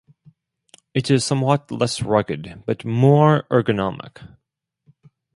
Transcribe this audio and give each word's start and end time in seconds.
It 0.95 1.11
is 1.11 1.23
somewhat 1.23 1.69
less 1.69 2.01
rugged, 2.01 2.63
but 2.65 2.83
more 2.83 3.45
ergonomic. 3.51 4.27